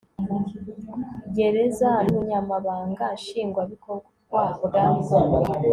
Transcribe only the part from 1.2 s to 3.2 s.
Gereza n Ubunyamabanga